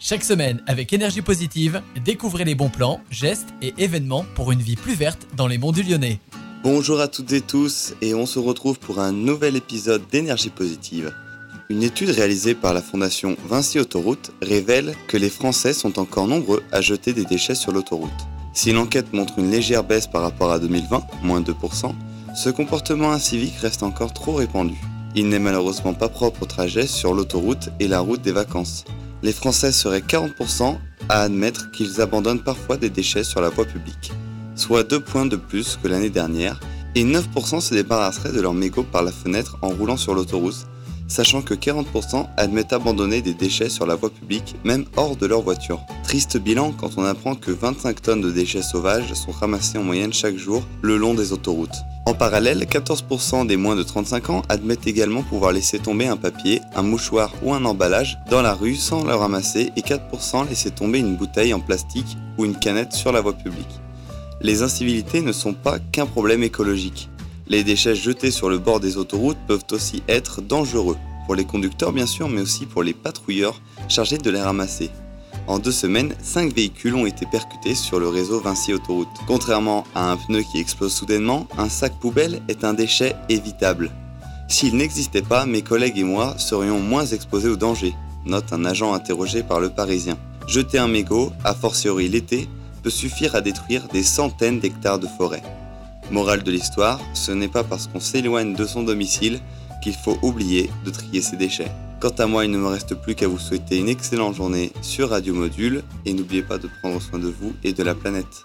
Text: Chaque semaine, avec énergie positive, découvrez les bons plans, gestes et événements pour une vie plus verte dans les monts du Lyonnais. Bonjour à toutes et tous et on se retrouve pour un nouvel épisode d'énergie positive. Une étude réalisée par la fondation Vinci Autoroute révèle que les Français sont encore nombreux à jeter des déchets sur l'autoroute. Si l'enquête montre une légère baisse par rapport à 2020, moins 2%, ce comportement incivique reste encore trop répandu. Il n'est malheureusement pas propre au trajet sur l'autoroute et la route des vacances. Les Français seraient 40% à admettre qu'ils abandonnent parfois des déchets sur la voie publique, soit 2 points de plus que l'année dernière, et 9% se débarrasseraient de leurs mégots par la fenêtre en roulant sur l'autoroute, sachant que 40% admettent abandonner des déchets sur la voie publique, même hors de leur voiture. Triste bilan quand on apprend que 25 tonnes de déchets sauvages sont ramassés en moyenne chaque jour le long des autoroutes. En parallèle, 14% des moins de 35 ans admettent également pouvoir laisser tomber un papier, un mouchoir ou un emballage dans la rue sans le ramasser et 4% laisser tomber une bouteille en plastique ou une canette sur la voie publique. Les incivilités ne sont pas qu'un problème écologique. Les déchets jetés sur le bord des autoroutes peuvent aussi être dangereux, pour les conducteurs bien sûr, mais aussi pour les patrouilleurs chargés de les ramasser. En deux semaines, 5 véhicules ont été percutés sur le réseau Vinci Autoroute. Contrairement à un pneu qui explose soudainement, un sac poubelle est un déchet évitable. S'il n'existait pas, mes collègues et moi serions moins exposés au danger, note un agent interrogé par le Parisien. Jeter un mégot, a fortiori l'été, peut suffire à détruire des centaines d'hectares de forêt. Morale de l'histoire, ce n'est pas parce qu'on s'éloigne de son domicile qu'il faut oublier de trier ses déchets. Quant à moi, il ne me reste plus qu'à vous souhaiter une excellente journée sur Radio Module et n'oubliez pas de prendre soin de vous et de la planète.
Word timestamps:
Chaque 0.00 0.22
semaine, 0.22 0.62
avec 0.68 0.92
énergie 0.92 1.22
positive, 1.22 1.82
découvrez 2.04 2.44
les 2.44 2.54
bons 2.54 2.68
plans, 2.68 3.00
gestes 3.10 3.48
et 3.60 3.74
événements 3.78 4.24
pour 4.36 4.52
une 4.52 4.62
vie 4.62 4.76
plus 4.76 4.94
verte 4.94 5.26
dans 5.36 5.48
les 5.48 5.58
monts 5.58 5.72
du 5.72 5.82
Lyonnais. 5.82 6.20
Bonjour 6.62 7.00
à 7.00 7.08
toutes 7.08 7.32
et 7.32 7.40
tous 7.40 7.94
et 8.00 8.14
on 8.14 8.24
se 8.24 8.38
retrouve 8.38 8.78
pour 8.78 9.00
un 9.00 9.10
nouvel 9.10 9.56
épisode 9.56 10.02
d'énergie 10.08 10.50
positive. 10.50 11.12
Une 11.68 11.82
étude 11.82 12.10
réalisée 12.10 12.54
par 12.54 12.74
la 12.74 12.80
fondation 12.80 13.36
Vinci 13.48 13.80
Autoroute 13.80 14.30
révèle 14.40 14.94
que 15.08 15.16
les 15.16 15.30
Français 15.30 15.72
sont 15.72 15.98
encore 15.98 16.28
nombreux 16.28 16.62
à 16.70 16.80
jeter 16.80 17.12
des 17.12 17.24
déchets 17.24 17.56
sur 17.56 17.72
l'autoroute. 17.72 18.28
Si 18.52 18.70
l'enquête 18.70 19.12
montre 19.12 19.40
une 19.40 19.50
légère 19.50 19.82
baisse 19.82 20.06
par 20.06 20.22
rapport 20.22 20.52
à 20.52 20.60
2020, 20.60 21.02
moins 21.24 21.40
2%, 21.40 21.92
ce 22.36 22.50
comportement 22.50 23.10
incivique 23.10 23.56
reste 23.56 23.82
encore 23.82 24.12
trop 24.12 24.34
répandu. 24.34 24.78
Il 25.16 25.28
n'est 25.28 25.40
malheureusement 25.40 25.94
pas 25.94 26.08
propre 26.08 26.44
au 26.44 26.46
trajet 26.46 26.86
sur 26.86 27.14
l'autoroute 27.14 27.70
et 27.80 27.88
la 27.88 27.98
route 27.98 28.22
des 28.22 28.30
vacances. 28.30 28.84
Les 29.22 29.32
Français 29.32 29.72
seraient 29.72 30.00
40% 30.00 30.76
à 31.08 31.22
admettre 31.22 31.70
qu'ils 31.70 32.00
abandonnent 32.00 32.42
parfois 32.42 32.76
des 32.76 32.90
déchets 32.90 33.24
sur 33.24 33.40
la 33.40 33.48
voie 33.48 33.64
publique, 33.64 34.12
soit 34.54 34.84
2 34.84 35.00
points 35.00 35.26
de 35.26 35.36
plus 35.36 35.78
que 35.82 35.88
l'année 35.88 36.10
dernière, 36.10 36.60
et 36.94 37.04
9% 37.04 37.60
se 37.60 37.74
débarrasseraient 37.74 38.32
de 38.32 38.40
leurs 38.40 38.54
mégots 38.54 38.84
par 38.84 39.02
la 39.02 39.12
fenêtre 39.12 39.58
en 39.62 39.68
roulant 39.68 39.96
sur 39.96 40.14
l'autoroute, 40.14 40.66
sachant 41.08 41.42
que 41.42 41.54
40% 41.54 42.26
admettent 42.36 42.72
abandonner 42.72 43.22
des 43.22 43.34
déchets 43.34 43.70
sur 43.70 43.86
la 43.86 43.96
voie 43.96 44.10
publique, 44.10 44.54
même 44.64 44.84
hors 44.96 45.16
de 45.16 45.26
leur 45.26 45.42
voiture. 45.42 45.80
Triste 46.04 46.38
bilan 46.38 46.72
quand 46.72 46.92
on 46.96 47.04
apprend 47.04 47.34
que 47.34 47.50
25 47.50 48.00
tonnes 48.00 48.20
de 48.20 48.30
déchets 48.30 48.62
sauvages 48.62 49.12
sont 49.14 49.32
ramassés 49.32 49.78
en 49.78 49.82
moyenne 49.82 50.12
chaque 50.12 50.36
jour 50.36 50.62
le 50.82 50.96
long 50.96 51.14
des 51.14 51.32
autoroutes. 51.32 51.82
En 52.06 52.14
parallèle, 52.14 52.64
14% 52.64 53.46
des 53.46 53.56
moins 53.56 53.76
de 53.76 53.82
35 53.82 54.30
ans 54.30 54.42
admettent 54.48 54.86
également 54.86 55.22
pouvoir 55.22 55.52
laisser 55.52 55.78
tomber 55.78 56.06
un 56.06 56.16
papier, 56.16 56.60
un 56.74 56.82
mouchoir 56.82 57.32
ou 57.42 57.52
un 57.52 57.64
emballage 57.64 58.18
dans 58.30 58.40
la 58.40 58.54
rue 58.54 58.76
sans 58.76 59.04
le 59.04 59.14
ramasser 59.14 59.72
et 59.76 59.80
4% 59.80 60.48
laisser 60.48 60.70
tomber 60.70 61.00
une 61.00 61.16
bouteille 61.16 61.52
en 61.52 61.60
plastique 61.60 62.16
ou 62.38 62.44
une 62.44 62.58
canette 62.58 62.92
sur 62.92 63.12
la 63.12 63.20
voie 63.20 63.34
publique. 63.34 63.80
Les 64.40 64.62
incivilités 64.62 65.20
ne 65.20 65.32
sont 65.32 65.52
pas 65.52 65.78
qu'un 65.92 66.06
problème 66.06 66.42
écologique. 66.42 67.10
Les 67.50 67.64
déchets 67.64 67.94
jetés 67.94 68.30
sur 68.30 68.50
le 68.50 68.58
bord 68.58 68.78
des 68.78 68.98
autoroutes 68.98 69.38
peuvent 69.46 69.64
aussi 69.70 70.02
être 70.06 70.42
dangereux, 70.42 70.98
pour 71.24 71.34
les 71.34 71.46
conducteurs 71.46 71.92
bien 71.92 72.06
sûr, 72.06 72.28
mais 72.28 72.42
aussi 72.42 72.66
pour 72.66 72.82
les 72.82 72.92
patrouilleurs 72.92 73.60
chargés 73.88 74.18
de 74.18 74.30
les 74.30 74.40
ramasser. 74.40 74.90
En 75.46 75.58
deux 75.58 75.72
semaines, 75.72 76.14
5 76.22 76.52
véhicules 76.52 76.94
ont 76.94 77.06
été 77.06 77.24
percutés 77.24 77.74
sur 77.74 77.98
le 78.00 78.08
réseau 78.08 78.38
Vinci 78.38 78.74
Autoroute. 78.74 79.08
Contrairement 79.26 79.84
à 79.94 80.10
un 80.10 80.18
pneu 80.18 80.42
qui 80.42 80.58
explose 80.58 80.92
soudainement, 80.92 81.46
un 81.56 81.70
sac 81.70 81.98
poubelle 81.98 82.42
est 82.48 82.64
un 82.64 82.74
déchet 82.74 83.16
évitable. 83.30 83.90
S'il 84.48 84.76
n'existait 84.76 85.22
pas, 85.22 85.46
mes 85.46 85.62
collègues 85.62 85.98
et 85.98 86.04
moi 86.04 86.36
serions 86.36 86.80
moins 86.80 87.06
exposés 87.06 87.48
au 87.48 87.56
danger, 87.56 87.94
note 88.26 88.52
un 88.52 88.66
agent 88.66 88.92
interrogé 88.92 89.42
par 89.42 89.58
le 89.58 89.70
Parisien. 89.70 90.18
Jeter 90.46 90.78
un 90.78 90.88
mégot, 90.88 91.32
a 91.44 91.54
fortiori 91.54 92.08
l'été, 92.08 92.46
peut 92.82 92.90
suffire 92.90 93.34
à 93.34 93.40
détruire 93.40 93.88
des 93.88 94.02
centaines 94.02 94.60
d'hectares 94.60 94.98
de 94.98 95.06
forêt. 95.06 95.42
Morale 96.10 96.42
de 96.42 96.50
l'histoire, 96.50 97.00
ce 97.12 97.32
n'est 97.32 97.48
pas 97.48 97.64
parce 97.64 97.86
qu'on 97.86 98.00
s'éloigne 98.00 98.54
de 98.54 98.64
son 98.64 98.82
domicile 98.82 99.40
qu'il 99.82 99.94
faut 99.94 100.18
oublier 100.22 100.70
de 100.84 100.90
trier 100.90 101.20
ses 101.20 101.36
déchets. 101.36 101.70
Quant 102.00 102.14
à 102.18 102.26
moi, 102.26 102.44
il 102.44 102.50
ne 102.50 102.58
me 102.58 102.66
reste 102.66 102.94
plus 102.94 103.14
qu'à 103.14 103.28
vous 103.28 103.38
souhaiter 103.38 103.78
une 103.78 103.88
excellente 103.88 104.34
journée 104.34 104.72
sur 104.80 105.10
Radio 105.10 105.34
Module 105.34 105.82
et 106.06 106.14
n'oubliez 106.14 106.42
pas 106.42 106.58
de 106.58 106.68
prendre 106.80 107.02
soin 107.02 107.18
de 107.18 107.28
vous 107.28 107.52
et 107.62 107.72
de 107.72 107.82
la 107.82 107.94
planète. 107.94 108.44